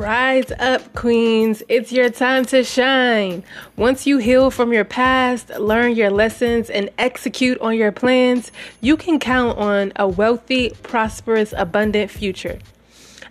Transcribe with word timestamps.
Rise 0.00 0.50
up, 0.58 0.94
queens. 0.94 1.62
It's 1.68 1.92
your 1.92 2.08
time 2.08 2.46
to 2.46 2.64
shine. 2.64 3.44
Once 3.76 4.06
you 4.06 4.16
heal 4.16 4.50
from 4.50 4.72
your 4.72 4.86
past, 4.86 5.50
learn 5.58 5.94
your 5.94 6.08
lessons, 6.08 6.70
and 6.70 6.88
execute 6.96 7.60
on 7.60 7.76
your 7.76 7.92
plans, 7.92 8.50
you 8.80 8.96
can 8.96 9.18
count 9.18 9.58
on 9.58 9.92
a 9.96 10.08
wealthy, 10.08 10.70
prosperous, 10.82 11.52
abundant 11.54 12.10
future. 12.10 12.58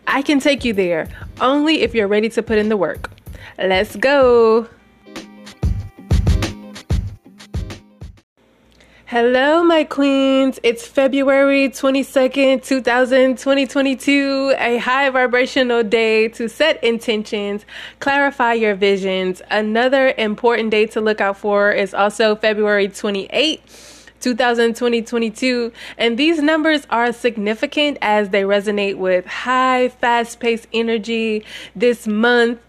I 0.05 0.21
can 0.21 0.39
take 0.39 0.63
you 0.63 0.73
there 0.73 1.09
only 1.41 1.81
if 1.81 1.95
you're 1.95 2.07
ready 2.07 2.29
to 2.29 2.43
put 2.43 2.59
in 2.59 2.69
the 2.69 2.77
work. 2.77 3.09
Let's 3.57 3.95
go. 3.95 4.67
Hello, 9.11 9.63
my 9.63 9.85
queens. 9.85 10.59
It's 10.61 10.85
February 10.85 11.69
22nd, 11.69 12.63
2022, 12.63 14.53
a 14.55 14.77
high 14.77 15.09
vibrational 15.09 15.81
day 15.81 16.27
to 16.27 16.47
set 16.47 16.83
intentions, 16.83 17.65
clarify 17.99 18.53
your 18.53 18.75
visions. 18.75 19.41
Another 19.49 20.13
important 20.15 20.69
day 20.69 20.85
to 20.85 21.01
look 21.01 21.21
out 21.21 21.37
for 21.37 21.71
is 21.71 21.95
also 21.95 22.35
February 22.35 22.87
28th 22.87 23.88
2020 24.19 25.71
and 25.97 26.17
these 26.17 26.41
numbers 26.41 26.85
are 26.89 27.11
significant 27.11 27.97
as 28.01 28.29
they 28.29 28.43
resonate 28.43 28.97
with 28.97 29.25
high 29.25 29.89
fast-paced 29.89 30.67
energy 30.73 31.43
this 31.75 32.07
month 32.07 32.59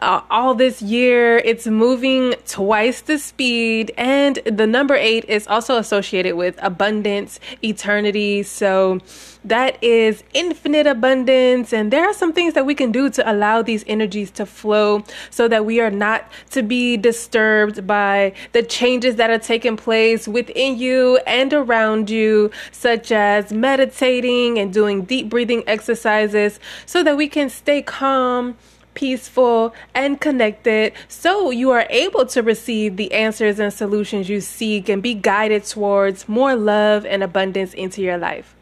uh, 0.00 0.20
all 0.30 0.54
this 0.54 0.82
year 0.82 1.38
it's 1.38 1.66
moving 1.66 2.34
twice 2.46 3.00
the 3.02 3.18
speed 3.18 3.92
and 3.96 4.36
the 4.44 4.66
number 4.66 4.94
8 4.94 5.24
is 5.26 5.46
also 5.46 5.76
associated 5.76 6.36
with 6.36 6.58
abundance 6.62 7.40
eternity 7.62 8.42
so 8.42 9.00
that 9.44 9.82
is 9.82 10.22
infinite 10.34 10.86
abundance. 10.86 11.72
And 11.72 11.90
there 11.90 12.04
are 12.04 12.12
some 12.12 12.32
things 12.32 12.54
that 12.54 12.66
we 12.66 12.74
can 12.74 12.92
do 12.92 13.08
to 13.10 13.30
allow 13.30 13.62
these 13.62 13.84
energies 13.86 14.30
to 14.32 14.46
flow 14.46 15.04
so 15.30 15.48
that 15.48 15.64
we 15.64 15.80
are 15.80 15.90
not 15.90 16.30
to 16.50 16.62
be 16.62 16.96
disturbed 16.96 17.86
by 17.86 18.34
the 18.52 18.62
changes 18.62 19.16
that 19.16 19.30
are 19.30 19.38
taking 19.38 19.76
place 19.76 20.28
within 20.28 20.78
you 20.78 20.99
and 21.26 21.52
around 21.52 22.10
you, 22.10 22.50
such 22.72 23.12
as 23.12 23.52
meditating 23.52 24.58
and 24.58 24.72
doing 24.72 25.02
deep 25.02 25.28
breathing 25.28 25.62
exercises 25.66 26.60
so 26.86 27.02
that 27.02 27.16
we 27.16 27.28
can 27.28 27.48
stay 27.50 27.82
calm 27.82 28.56
peaceful, 28.94 29.72
and 29.94 30.20
connected 30.20 30.92
so 31.08 31.50
you 31.50 31.70
are 31.70 31.86
able 31.90 32.26
to 32.26 32.42
receive 32.42 32.96
the 32.96 33.12
answers 33.12 33.58
and 33.58 33.72
solutions 33.72 34.28
you 34.28 34.40
seek 34.40 34.88
and 34.88 35.02
be 35.02 35.14
guided 35.14 35.64
towards 35.64 36.28
more 36.28 36.54
love 36.54 37.06
and 37.06 37.22
abundance 37.22 37.72
into 37.74 38.02
your 38.02 38.18
life. 38.18 38.54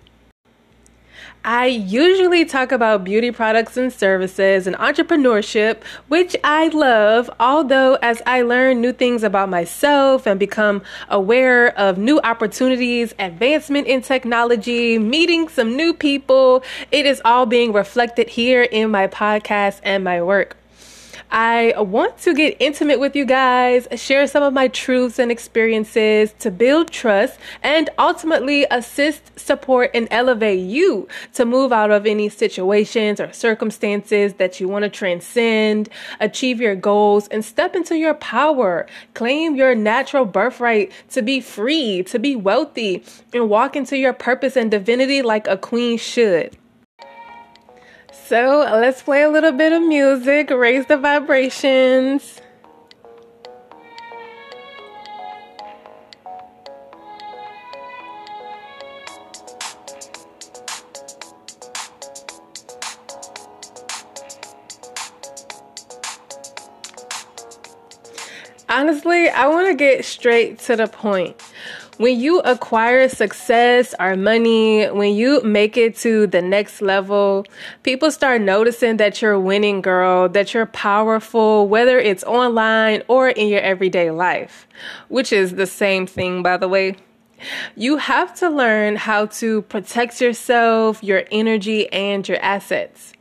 I 1.45 1.67
usually 1.67 2.45
talk 2.45 2.73
about 2.73 3.05
beauty 3.05 3.31
products 3.31 3.77
and 3.77 3.93
services 3.93 4.67
and 4.67 4.77
entrepreneurship, 4.77 5.83
which 6.09 6.37
I 6.43 6.69
love, 6.69 7.31
although 7.39 7.95
as 8.03 8.21
I 8.27 8.43
learn 8.43 8.81
new 8.81 8.93
things 8.93 9.23
about 9.23 9.49
myself 9.49 10.27
and 10.27 10.39
become 10.39 10.83
aware 11.09 11.77
of 11.79 11.97
new 11.97 12.21
opportunities, 12.21 13.15
advancement 13.19 13.87
in 13.87 14.03
technology, 14.03 14.99
meeting 14.99 15.49
some 15.49 15.77
new 15.77 15.95
people, 15.95 16.63
it 16.91 17.07
is 17.07 17.23
all 17.25 17.47
being 17.47 17.73
reflected 17.73 18.29
here 18.29 18.63
in 18.63 18.91
my 18.91 19.07
podcast 19.07 19.81
and 19.83 20.05
my 20.05 20.21
work. 20.23 20.57
I 21.31 21.75
want 21.77 22.17
to 22.19 22.33
get 22.33 22.57
intimate 22.59 23.01
with 23.01 23.15
you 23.15 23.27
guys, 23.27 23.87
share 23.97 24.27
some 24.27 24.43
of 24.43 24.55
my 24.55 24.69
truths 24.69 25.19
and 25.19 25.31
experiences 25.31 26.33
to 26.39 26.51
build 26.51 26.91
trust 26.91 27.39
and 27.63 27.91
ultimately 27.99 28.67
assist, 28.71 29.39
support, 29.39 29.91
and 29.93 30.09
elevate 30.11 30.61
you 30.61 31.07
to 31.35 31.45
move 31.45 31.71
out 31.71 31.91
of 31.91 32.07
any 32.07 32.31
situations 32.31 33.21
or 33.21 33.31
circumstances 33.33 34.35
that 34.35 34.59
you 34.59 34.69
want 34.69 34.85
to 34.85 34.89
transcend, 34.89 35.91
achieve 36.19 36.63
your 36.63 36.75
goals, 36.75 37.29
and 37.29 37.45
step 37.45 37.77
into 37.77 37.97
your 37.97 38.15
power. 38.15 38.87
Claim 39.13 39.55
your 39.55 39.75
natural 39.75 40.25
birthright 40.25 40.91
to 41.11 41.21
be 41.21 41.41
free, 41.41 42.03
to 42.05 42.19
be 42.19 42.37
wealthy, 42.37 43.05
and 43.35 43.51
walk 43.51 43.77
into 43.77 43.99
your 43.99 44.15
purpose 44.15 44.57
and 44.57 44.71
divinity 44.71 45.21
like 45.21 45.47
a 45.47 45.59
queen 45.59 45.99
should. 45.99 46.57
So 48.29 48.59
let's 48.73 49.01
play 49.01 49.23
a 49.23 49.31
little 49.31 49.53
bit 49.53 49.73
of 49.73 49.81
music, 49.81 50.51
raise 50.51 50.85
the 50.85 50.99
vibrations. 50.99 52.43
Honestly, 68.69 69.31
I 69.31 69.47
want 69.47 69.69
to 69.69 69.75
get 69.75 70.05
straight 70.05 70.59
to 70.59 70.77
the 70.77 70.87
point 70.87 71.48
when 71.99 72.19
you 72.19 72.39
acquire 72.41 73.09
success 73.09 73.95
or 74.01 74.17
money, 74.17 74.87
when 74.87 75.15
you 75.15 75.43
make 75.43 75.77
it 75.77 75.97
to 75.97 76.27
the 76.29 76.41
next 76.41 76.81
level, 76.81 77.45
people 77.83 78.11
start 78.11 78.41
noticing 78.41 78.97
that 78.97 79.21
you're 79.21 79.39
winning, 79.39 79.83
girl, 79.83 80.29
that 80.29 80.55
you're 80.55 80.67
powerful, 80.67 81.69
whether 81.69 81.99
it's 81.99 82.25
online 82.25 83.03
or 83.09 83.29
in 83.29 83.49
your 83.49 83.61
everyday 83.61 84.11
life, 84.11 84.67
which 85.09 85.33
is 85.33 85.57
the 85.57 85.67
same 85.67 86.07
thing, 86.07 86.43
by 86.43 86.57
the 86.57 86.69
way. 86.69 86.97
You 87.77 87.99
have 87.99 88.35
to 88.37 88.49
learn 88.49 88.97
how 88.97 89.27
to 89.27 89.63
protect 89.63 90.21
yourself, 90.21 91.03
your 91.03 91.25
energy, 91.31 91.93
and 91.93 92.27
your 92.29 92.39
assets. 92.39 93.13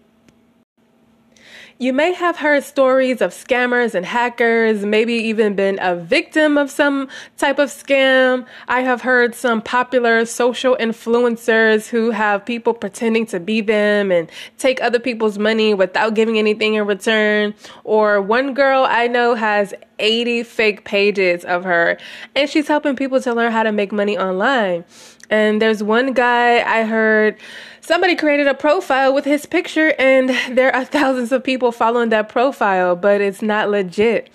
You 1.79 1.93
may 1.93 2.11
have 2.13 2.37
heard 2.37 2.63
stories 2.63 3.21
of 3.21 3.29
scammers 3.29 3.93
and 3.93 4.03
hackers, 4.03 4.83
maybe 4.83 5.13
even 5.13 5.53
been 5.53 5.77
a 5.79 5.95
victim 5.95 6.57
of 6.57 6.71
some 6.71 7.07
type 7.37 7.59
of 7.59 7.69
scam. 7.69 8.47
I 8.67 8.81
have 8.81 9.01
heard 9.01 9.35
some 9.35 9.61
popular 9.61 10.25
social 10.25 10.75
influencers 10.79 11.87
who 11.87 12.09
have 12.09 12.43
people 12.43 12.73
pretending 12.73 13.27
to 13.27 13.39
be 13.39 13.61
them 13.61 14.11
and 14.11 14.27
take 14.57 14.81
other 14.81 14.97
people's 14.97 15.37
money 15.37 15.75
without 15.75 16.15
giving 16.15 16.39
anything 16.39 16.73
in 16.73 16.87
return. 16.87 17.53
Or 17.83 18.23
one 18.23 18.55
girl 18.55 18.87
I 18.89 19.05
know 19.05 19.35
has 19.35 19.75
80 19.99 20.43
fake 20.43 20.83
pages 20.83 21.45
of 21.45 21.63
her 21.63 21.99
and 22.35 22.49
she's 22.49 22.67
helping 22.67 22.95
people 22.95 23.21
to 23.21 23.35
learn 23.35 23.51
how 23.51 23.61
to 23.61 23.71
make 23.71 23.91
money 23.91 24.17
online. 24.17 24.83
And 25.29 25.61
there's 25.61 25.83
one 25.83 26.13
guy 26.13 26.59
I 26.61 26.83
heard 26.83 27.37
somebody 27.81 28.15
created 28.15 28.47
a 28.47 28.53
profile 28.53 29.13
with 29.13 29.25
his 29.25 29.45
picture, 29.45 29.93
and 29.99 30.29
there 30.55 30.73
are 30.75 30.85
thousands 30.97 31.31
of 31.31 31.43
people 31.43 31.71
following 31.71 32.09
that 32.09 32.29
profile, 32.29 32.95
but 32.95 33.21
it's 33.21 33.41
not 33.41 33.69
legit. 33.69 34.29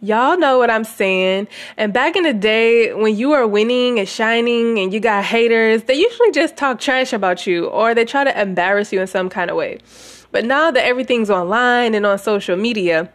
Y'all 0.00 0.38
know 0.38 0.58
what 0.58 0.70
I'm 0.70 0.84
saying. 0.84 1.48
And 1.76 1.92
back 1.92 2.14
in 2.14 2.22
the 2.22 2.32
day, 2.32 2.94
when 2.94 3.16
you 3.16 3.32
are 3.32 3.46
winning 3.48 3.98
and 3.98 4.08
shining 4.08 4.78
and 4.78 4.92
you 4.92 5.00
got 5.00 5.24
haters, 5.24 5.82
they 5.84 5.94
usually 5.94 6.30
just 6.30 6.56
talk 6.56 6.78
trash 6.78 7.12
about 7.12 7.48
you 7.48 7.66
or 7.66 7.94
they 7.94 8.04
try 8.04 8.22
to 8.22 8.40
embarrass 8.40 8.92
you 8.92 9.00
in 9.00 9.08
some 9.08 9.28
kind 9.28 9.50
of 9.50 9.56
way. 9.56 9.78
But 10.30 10.44
now 10.44 10.70
that 10.70 10.84
everything's 10.84 11.30
online 11.30 11.94
and 11.94 12.06
on 12.06 12.16
social 12.18 12.56
media, 12.56 13.10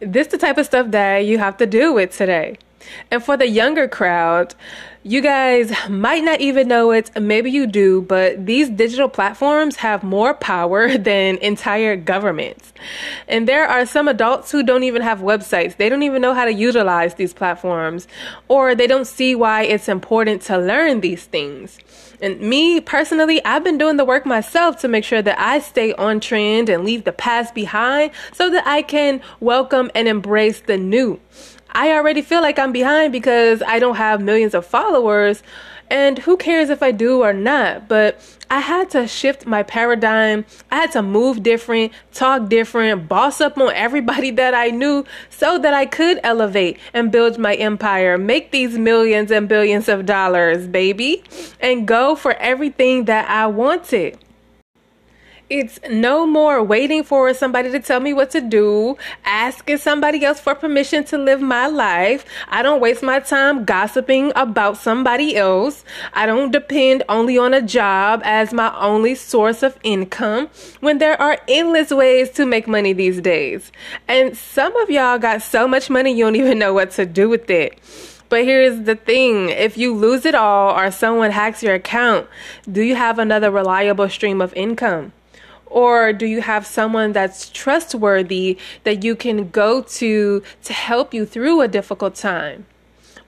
this 0.00 0.26
the 0.26 0.36
type 0.36 0.58
of 0.58 0.66
stuff 0.66 0.90
that 0.90 1.20
you 1.20 1.38
have 1.38 1.56
to 1.56 1.66
deal 1.66 1.94
with 1.94 2.14
today. 2.14 2.58
And 3.10 3.22
for 3.22 3.36
the 3.36 3.48
younger 3.48 3.88
crowd, 3.88 4.54
you 5.02 5.22
guys 5.22 5.72
might 5.88 6.22
not 6.24 6.40
even 6.40 6.68
know 6.68 6.90
it, 6.90 7.10
maybe 7.18 7.50
you 7.50 7.66
do, 7.66 8.02
but 8.02 8.44
these 8.44 8.68
digital 8.68 9.08
platforms 9.08 9.76
have 9.76 10.02
more 10.02 10.34
power 10.34 10.98
than 10.98 11.38
entire 11.38 11.96
governments. 11.96 12.72
And 13.26 13.48
there 13.48 13.66
are 13.66 13.86
some 13.86 14.08
adults 14.08 14.50
who 14.50 14.62
don't 14.62 14.82
even 14.82 15.00
have 15.00 15.20
websites. 15.20 15.76
They 15.76 15.88
don't 15.88 16.02
even 16.02 16.20
know 16.20 16.34
how 16.34 16.44
to 16.44 16.52
utilize 16.52 17.14
these 17.14 17.32
platforms, 17.32 18.08
or 18.48 18.74
they 18.74 18.86
don't 18.86 19.06
see 19.06 19.34
why 19.34 19.62
it's 19.62 19.88
important 19.88 20.42
to 20.42 20.58
learn 20.58 21.00
these 21.00 21.24
things. 21.24 21.78
And 22.22 22.38
me 22.38 22.80
personally, 22.80 23.42
I've 23.46 23.64
been 23.64 23.78
doing 23.78 23.96
the 23.96 24.04
work 24.04 24.26
myself 24.26 24.78
to 24.80 24.88
make 24.88 25.04
sure 25.04 25.22
that 25.22 25.40
I 25.40 25.60
stay 25.60 25.94
on 25.94 26.20
trend 26.20 26.68
and 26.68 26.84
leave 26.84 27.04
the 27.04 27.12
past 27.12 27.54
behind 27.54 28.10
so 28.34 28.50
that 28.50 28.66
I 28.66 28.82
can 28.82 29.22
welcome 29.40 29.90
and 29.94 30.06
embrace 30.06 30.60
the 30.60 30.76
new. 30.76 31.18
I 31.72 31.92
already 31.92 32.22
feel 32.22 32.40
like 32.40 32.58
I'm 32.58 32.72
behind 32.72 33.12
because 33.12 33.62
I 33.62 33.78
don't 33.78 33.96
have 33.96 34.20
millions 34.20 34.54
of 34.54 34.66
followers. 34.66 35.42
And 35.90 36.20
who 36.20 36.36
cares 36.36 36.70
if 36.70 36.84
I 36.84 36.92
do 36.92 37.22
or 37.22 37.32
not? 37.32 37.88
But 37.88 38.20
I 38.48 38.60
had 38.60 38.90
to 38.90 39.08
shift 39.08 39.44
my 39.44 39.64
paradigm. 39.64 40.44
I 40.70 40.76
had 40.76 40.92
to 40.92 41.02
move 41.02 41.42
different, 41.42 41.92
talk 42.12 42.48
different, 42.48 43.08
boss 43.08 43.40
up 43.40 43.58
on 43.58 43.72
everybody 43.74 44.30
that 44.42 44.54
I 44.54 44.70
knew 44.70 45.04
so 45.30 45.58
that 45.58 45.74
I 45.74 45.86
could 45.86 46.20
elevate 46.22 46.78
and 46.94 47.10
build 47.10 47.38
my 47.38 47.54
empire, 47.54 48.18
make 48.18 48.52
these 48.52 48.78
millions 48.78 49.30
and 49.32 49.48
billions 49.48 49.88
of 49.88 50.06
dollars, 50.06 50.68
baby, 50.68 51.24
and 51.60 51.86
go 51.86 52.14
for 52.14 52.34
everything 52.34 53.06
that 53.06 53.28
I 53.28 53.46
wanted. 53.48 54.18
It's 55.50 55.80
no 55.90 56.28
more 56.28 56.62
waiting 56.62 57.02
for 57.02 57.34
somebody 57.34 57.72
to 57.72 57.80
tell 57.80 57.98
me 57.98 58.12
what 58.12 58.30
to 58.30 58.40
do, 58.40 58.96
asking 59.24 59.78
somebody 59.78 60.24
else 60.24 60.38
for 60.38 60.54
permission 60.54 61.02
to 61.06 61.18
live 61.18 61.40
my 61.40 61.66
life. 61.66 62.24
I 62.46 62.62
don't 62.62 62.80
waste 62.80 63.02
my 63.02 63.18
time 63.18 63.64
gossiping 63.64 64.30
about 64.36 64.76
somebody 64.76 65.34
else. 65.34 65.84
I 66.12 66.26
don't 66.26 66.52
depend 66.52 67.02
only 67.08 67.36
on 67.36 67.52
a 67.52 67.62
job 67.62 68.22
as 68.22 68.52
my 68.52 68.72
only 68.78 69.16
source 69.16 69.64
of 69.64 69.76
income 69.82 70.48
when 70.78 70.98
there 70.98 71.20
are 71.20 71.40
endless 71.48 71.90
ways 71.90 72.30
to 72.30 72.46
make 72.46 72.68
money 72.68 72.92
these 72.92 73.20
days. 73.20 73.72
And 74.06 74.36
some 74.36 74.76
of 74.76 74.88
y'all 74.88 75.18
got 75.18 75.42
so 75.42 75.66
much 75.66 75.90
money 75.90 76.12
you 76.12 76.26
don't 76.26 76.36
even 76.36 76.60
know 76.60 76.72
what 76.72 76.92
to 76.92 77.04
do 77.04 77.28
with 77.28 77.50
it. 77.50 77.76
But 78.28 78.44
here's 78.44 78.82
the 78.84 78.94
thing 78.94 79.48
if 79.48 79.76
you 79.76 79.96
lose 79.96 80.24
it 80.24 80.36
all 80.36 80.78
or 80.78 80.92
someone 80.92 81.32
hacks 81.32 81.60
your 81.60 81.74
account, 81.74 82.28
do 82.70 82.82
you 82.82 82.94
have 82.94 83.18
another 83.18 83.50
reliable 83.50 84.08
stream 84.08 84.40
of 84.40 84.54
income? 84.54 85.12
Or 85.70 86.12
do 86.12 86.26
you 86.26 86.42
have 86.42 86.66
someone 86.66 87.12
that's 87.12 87.48
trustworthy 87.48 88.58
that 88.84 89.04
you 89.04 89.14
can 89.16 89.48
go 89.48 89.82
to 89.82 90.42
to 90.64 90.72
help 90.72 91.14
you 91.14 91.24
through 91.24 91.60
a 91.60 91.68
difficult 91.68 92.16
time? 92.16 92.66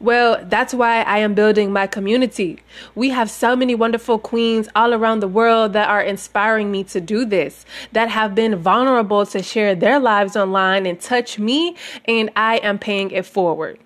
Well, 0.00 0.44
that's 0.48 0.74
why 0.74 1.02
I 1.02 1.18
am 1.18 1.32
building 1.34 1.72
my 1.72 1.86
community. 1.86 2.58
We 2.96 3.10
have 3.10 3.30
so 3.30 3.54
many 3.54 3.76
wonderful 3.76 4.18
queens 4.18 4.68
all 4.74 4.92
around 4.92 5.20
the 5.20 5.28
world 5.28 5.74
that 5.74 5.88
are 5.88 6.02
inspiring 6.02 6.72
me 6.72 6.82
to 6.84 7.00
do 7.00 7.24
this, 7.24 7.64
that 7.92 8.08
have 8.08 8.34
been 8.34 8.56
vulnerable 8.56 9.24
to 9.26 9.44
share 9.44 9.76
their 9.76 10.00
lives 10.00 10.36
online 10.36 10.86
and 10.86 11.00
touch 11.00 11.38
me, 11.38 11.76
and 12.06 12.30
I 12.34 12.56
am 12.56 12.80
paying 12.80 13.12
it 13.12 13.26
forward 13.26 13.78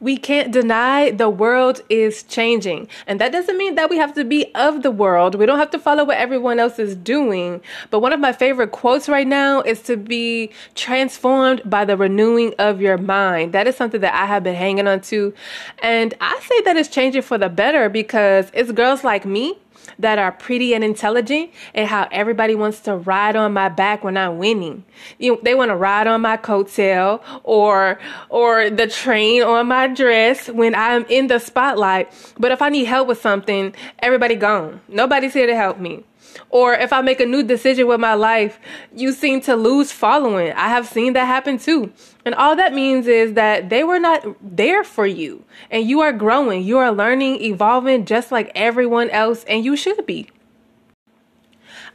we 0.00 0.16
can't 0.16 0.50
deny 0.50 1.10
the 1.10 1.28
world 1.28 1.82
is 1.90 2.22
changing. 2.22 2.88
And 3.06 3.20
that 3.20 3.32
doesn't 3.32 3.58
mean 3.58 3.74
that 3.74 3.90
we 3.90 3.98
have 3.98 4.14
to 4.14 4.24
be 4.24 4.52
of 4.54 4.82
the 4.82 4.90
world. 4.90 5.34
We 5.34 5.44
don't 5.44 5.58
have 5.58 5.70
to 5.70 5.78
follow 5.78 6.04
what 6.04 6.16
everyone 6.16 6.58
else 6.58 6.78
is 6.78 6.96
doing. 6.96 7.60
But 7.90 8.00
one 8.00 8.14
of 8.14 8.20
my 8.20 8.32
favorite 8.32 8.72
quotes 8.72 9.08
right 9.08 9.26
now 9.26 9.60
is 9.60 9.82
to 9.82 9.96
be 9.98 10.50
transformed 10.74 11.62
by 11.66 11.84
the 11.84 11.96
renewing 11.96 12.54
of 12.58 12.80
your 12.80 12.96
mind. 12.96 13.52
That 13.52 13.66
is 13.66 13.76
something 13.76 14.00
that 14.00 14.14
I 14.14 14.24
have 14.24 14.42
been 14.42 14.54
hanging 14.54 14.88
on 14.88 15.02
to. 15.02 15.34
And 15.80 16.14
I 16.20 16.40
say 16.40 16.62
that 16.62 16.76
it's 16.76 16.88
changing 16.88 17.22
for 17.22 17.36
the 17.36 17.50
better 17.50 17.90
because 17.90 18.50
it's 18.54 18.72
girls 18.72 19.04
like 19.04 19.26
me 19.26 19.58
that 19.98 20.18
are 20.18 20.32
pretty 20.32 20.74
and 20.74 20.82
intelligent 20.82 21.50
and 21.74 21.88
how 21.88 22.08
everybody 22.10 22.54
wants 22.54 22.80
to 22.80 22.96
ride 22.96 23.36
on 23.36 23.52
my 23.52 23.68
back 23.68 24.02
when 24.04 24.16
I'm 24.16 24.38
winning. 24.38 24.84
You 25.18 25.34
know, 25.34 25.40
they 25.42 25.54
want 25.54 25.70
to 25.70 25.76
ride 25.76 26.06
on 26.06 26.20
my 26.20 26.36
coattail 26.36 27.22
or 27.44 27.98
or 28.28 28.70
the 28.70 28.86
train 28.86 29.42
on 29.42 29.68
my 29.68 29.86
dress 29.86 30.48
when 30.48 30.74
I'm 30.74 31.04
in 31.08 31.26
the 31.26 31.38
spotlight. 31.38 32.12
But 32.38 32.52
if 32.52 32.62
I 32.62 32.68
need 32.68 32.84
help 32.84 33.08
with 33.08 33.20
something, 33.20 33.74
everybody 34.00 34.34
gone. 34.34 34.80
Nobody's 34.88 35.34
here 35.34 35.46
to 35.46 35.56
help 35.56 35.78
me. 35.78 36.04
Or 36.48 36.74
if 36.74 36.92
I 36.92 37.00
make 37.00 37.20
a 37.20 37.26
new 37.26 37.42
decision 37.42 37.86
with 37.86 38.00
my 38.00 38.14
life, 38.14 38.58
you 38.94 39.12
seem 39.12 39.40
to 39.42 39.56
lose 39.56 39.92
following. 39.92 40.52
I 40.52 40.68
have 40.68 40.86
seen 40.86 41.12
that 41.14 41.26
happen 41.26 41.58
too. 41.58 41.92
And 42.24 42.34
all 42.34 42.56
that 42.56 42.74
means 42.74 43.06
is 43.06 43.34
that 43.34 43.70
they 43.70 43.84
were 43.84 44.00
not 44.00 44.24
there 44.40 44.84
for 44.84 45.06
you. 45.06 45.44
And 45.70 45.88
you 45.88 46.00
are 46.00 46.12
growing, 46.12 46.62
you 46.62 46.78
are 46.78 46.92
learning, 46.92 47.42
evolving 47.42 48.04
just 48.04 48.32
like 48.32 48.50
everyone 48.54 49.10
else, 49.10 49.44
and 49.44 49.64
you 49.64 49.76
should 49.76 50.06
be. 50.06 50.28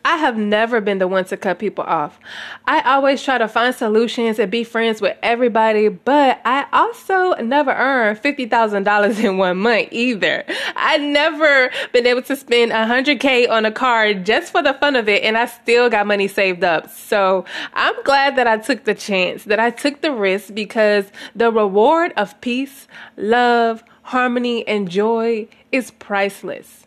I 0.06 0.18
have 0.18 0.38
never 0.38 0.82
been 0.82 1.00
the 1.00 1.08
one 1.08 1.26
to 1.26 1.36
cut 1.36 1.58
people 1.58 1.84
off. 1.84 2.20
I 2.66 2.82
always 2.82 3.24
try 3.24 3.40
to 3.40 3.48
find 3.48 3.74
solutions 3.74 4.38
and 4.38 4.52
be 4.52 4.64
friends 4.64 5.02
with 5.02 5.18
everybody, 5.24 5.88
but 5.88 6.40
I 6.46 6.68
also 6.72 7.34
never 7.42 7.72
earned 7.72 8.22
$50,000 8.22 9.24
in 9.24 9.38
one 9.40 9.58
month 9.58 9.88
either. 9.90 10.46
I 10.76 11.00
never 11.00 11.72
been 11.92 12.06
able 12.06 12.22
to 12.22 12.36
spend 12.36 12.72
100K 12.72 13.50
on 13.50 13.66
a 13.66 13.72
car 13.72 14.14
just 14.14 14.52
for 14.52 14.62
the 14.62 14.76
fun 14.76 14.96
of 14.96 15.10
it, 15.10 15.24
and 15.24 15.36
I 15.40 15.48
still 15.48 15.90
got 15.90 16.06
money 16.06 16.28
saved 16.28 16.64
up. 16.64 16.88
So 16.92 17.44
I'm 17.74 17.96
glad 18.04 18.36
that 18.36 18.46
I 18.46 18.58
took 18.60 18.84
the 18.84 18.94
chance, 18.94 19.46
that 19.46 19.60
I 19.60 19.72
took 19.72 20.02
the 20.02 20.12
risk 20.12 20.54
because 20.54 21.06
the 21.36 21.52
reward 21.52 22.14
of 22.16 22.40
peace, 22.42 22.88
love, 23.18 23.84
harmony, 24.04 24.68
and 24.68 24.88
joy 24.88 25.48
is 25.72 25.90
priceless. 25.90 26.85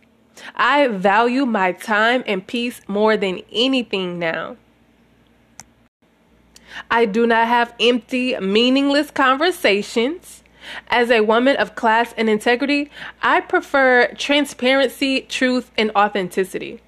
I 0.56 0.88
value 0.88 1.46
my 1.46 1.72
time 1.72 2.22
and 2.26 2.46
peace 2.46 2.80
more 2.88 3.16
than 3.16 3.42
anything 3.52 4.18
now. 4.18 4.56
I 6.90 7.04
do 7.04 7.26
not 7.26 7.48
have 7.48 7.74
empty, 7.80 8.38
meaningless 8.38 9.10
conversations. 9.10 10.42
As 10.88 11.10
a 11.10 11.22
woman 11.22 11.56
of 11.56 11.74
class 11.74 12.12
and 12.16 12.28
integrity, 12.28 12.90
I 13.22 13.40
prefer 13.40 14.12
transparency, 14.18 15.22
truth, 15.22 15.70
and 15.78 15.90
authenticity. 15.96 16.80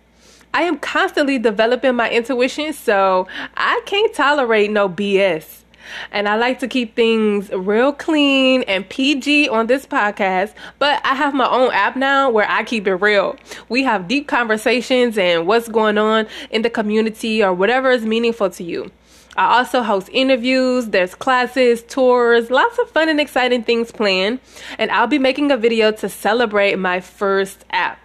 I 0.52 0.62
am 0.62 0.78
constantly 0.78 1.38
developing 1.38 1.94
my 1.94 2.10
intuition, 2.10 2.72
so 2.72 3.26
I 3.56 3.80
can't 3.86 4.12
tolerate 4.14 4.70
no 4.70 4.88
BS. 4.88 5.62
And 6.10 6.28
I 6.28 6.36
like 6.36 6.58
to 6.60 6.68
keep 6.68 6.94
things 6.94 7.50
real 7.50 7.92
clean 7.92 8.62
and 8.62 8.88
PG 8.88 9.48
on 9.48 9.66
this 9.66 9.86
podcast, 9.86 10.54
but 10.78 11.00
I 11.04 11.14
have 11.14 11.34
my 11.34 11.48
own 11.48 11.72
app 11.72 11.96
now 11.96 12.30
where 12.30 12.48
I 12.48 12.64
keep 12.64 12.86
it 12.86 12.96
real. 12.96 13.36
We 13.68 13.84
have 13.84 14.08
deep 14.08 14.28
conversations 14.28 15.18
and 15.18 15.46
what's 15.46 15.68
going 15.68 15.98
on 15.98 16.26
in 16.50 16.62
the 16.62 16.70
community 16.70 17.42
or 17.42 17.52
whatever 17.52 17.90
is 17.90 18.04
meaningful 18.04 18.50
to 18.50 18.64
you. 18.64 18.90
I 19.36 19.58
also 19.58 19.82
host 19.82 20.08
interviews, 20.12 20.88
there's 20.88 21.14
classes, 21.14 21.82
tours, 21.84 22.50
lots 22.50 22.78
of 22.78 22.90
fun 22.90 23.08
and 23.08 23.20
exciting 23.20 23.62
things 23.62 23.92
planned. 23.92 24.40
And 24.78 24.90
I'll 24.90 25.06
be 25.06 25.18
making 25.18 25.50
a 25.50 25.56
video 25.56 25.92
to 25.92 26.08
celebrate 26.08 26.78
my 26.78 27.00
first 27.00 27.64
app. 27.70 27.98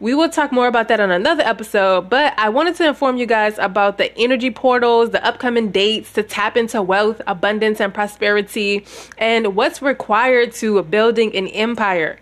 We 0.00 0.14
will 0.14 0.28
talk 0.28 0.52
more 0.52 0.68
about 0.68 0.86
that 0.88 1.00
on 1.00 1.10
another 1.10 1.42
episode, 1.42 2.08
but 2.08 2.32
I 2.38 2.50
wanted 2.50 2.76
to 2.76 2.86
inform 2.86 3.16
you 3.16 3.26
guys 3.26 3.58
about 3.58 3.98
the 3.98 4.16
energy 4.16 4.52
portals, 4.52 5.10
the 5.10 5.24
upcoming 5.26 5.72
dates 5.72 6.12
to 6.12 6.22
tap 6.22 6.56
into 6.56 6.80
wealth, 6.80 7.20
abundance, 7.26 7.80
and 7.80 7.92
prosperity, 7.92 8.86
and 9.16 9.56
what's 9.56 9.82
required 9.82 10.52
to 10.52 10.80
building 10.84 11.34
an 11.34 11.48
empire. 11.48 12.20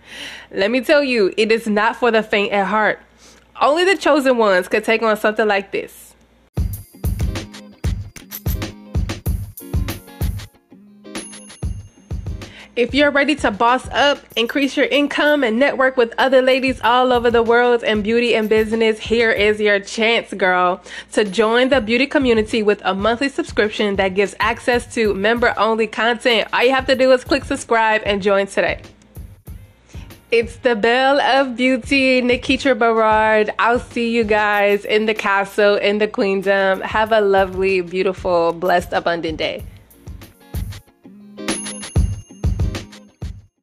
Let 0.51 0.71
me 0.71 0.81
tell 0.81 1.05
you, 1.05 1.35
it 1.37 1.53
is 1.53 1.67
not 1.67 1.97
for 1.97 2.11
the 2.11 2.23
faint 2.23 2.51
at 2.53 2.67
heart. 2.67 2.99
Only 3.61 3.85
the 3.85 3.99
chosen 3.99 4.39
ones 4.39 4.69
could 4.69 4.85
take 4.85 5.03
on 5.03 5.15
something 5.19 5.47
like 5.47 5.71
this. 5.71 6.06
If 12.77 12.93
you're 12.93 13.11
ready 13.11 13.35
to 13.37 13.51
boss 13.51 13.89
up, 13.89 14.19
increase 14.37 14.77
your 14.77 14.85
income, 14.85 15.43
and 15.43 15.59
network 15.59 15.97
with 15.97 16.13
other 16.19 16.43
ladies 16.43 16.79
all 16.83 17.11
over 17.11 17.31
the 17.31 17.43
world 17.43 17.83
in 17.83 18.03
beauty 18.03 18.35
and 18.35 18.51
business, 18.51 18.99
here 18.99 19.31
is 19.31 19.59
your 19.59 19.81
chance, 19.81 20.35
girl, 20.35 20.83
to 21.13 21.25
join 21.25 21.71
the 21.71 21.81
beauty 21.81 22.07
community 22.07 22.63
with 22.63 22.83
a 22.85 22.93
monthly 22.93 23.31
subscription 23.31 23.97
that 23.97 24.11
gives 24.11 24.35
access 24.41 24.93
to 24.93 25.15
member 25.15 25.55
only 25.57 25.87
content. 25.87 26.49
All 26.53 26.65
you 26.65 26.75
have 26.75 26.87
to 26.89 26.95
do 26.95 27.11
is 27.13 27.25
click 27.25 27.47
subscribe 27.47 28.03
and 28.05 28.23
join 28.23 28.47
today. 28.47 28.83
It's 30.31 30.57
the 30.57 30.77
Belle 30.77 31.19
of 31.19 31.57
Beauty, 31.57 32.21
Nikitra 32.21 32.79
Berard. 32.79 33.55
I'll 33.59 33.81
see 33.81 34.15
you 34.15 34.23
guys 34.23 34.85
in 34.85 35.07
the 35.07 35.15
castle, 35.15 35.77
in 35.77 35.97
the 35.97 36.09
queendom. 36.09 36.83
Have 36.83 37.13
a 37.13 37.23
lovely, 37.23 37.81
beautiful, 37.81 38.53
blessed, 38.53 38.93
abundant 38.93 39.39
day. 39.39 39.65